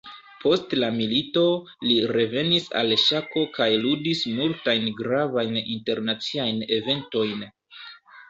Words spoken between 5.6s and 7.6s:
internaciajn eventojn.